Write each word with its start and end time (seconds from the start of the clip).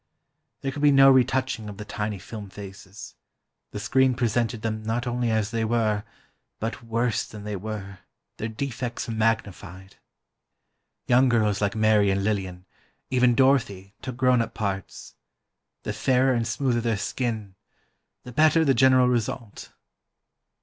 There 0.61 0.71
could 0.71 0.81
be 0.81 0.89
no 0.91 1.11
retouching 1.11 1.69
of 1.69 1.77
the 1.77 1.85
tiny 1.85 2.17
film 2.17 2.49
faces—the 2.49 3.79
screen 3.79 4.15
presented 4.15 4.63
them 4.63 4.81
not 4.81 5.05
only 5.05 5.29
as 5.29 5.51
they 5.51 5.63
were, 5.63 6.03
but 6.59 6.81
worse 6.81 7.23
than 7.23 7.43
they 7.43 7.55
were, 7.55 7.99
their 8.37 8.47
defects 8.47 9.07
magnified. 9.07 9.97
Young 11.05 11.29
girls 11.29 11.61
like 11.61 11.75
Mary 11.75 12.09
and 12.09 12.23
Lillian, 12.23 12.65
even 13.11 13.35
Dorothy, 13.35 13.93
took 14.01 14.17
grown 14.17 14.41
up 14.41 14.55
parts:—the 14.55 15.93
fairer 15.93 16.33
and 16.33 16.47
smoother 16.47 16.81
their 16.81 16.97
skin, 16.97 17.53
the 18.23 18.31
better 18.31 18.65
the 18.65 18.73
general 18.73 19.07
result. 19.07 19.71